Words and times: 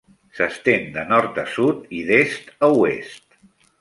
S'estén 0.37 0.87
de 0.95 1.03
nord 1.11 1.37
a 1.43 1.43
sud 1.57 1.83
i 1.99 2.01
d'est 2.11 2.51
a 2.69 2.71
oest. 2.81 3.23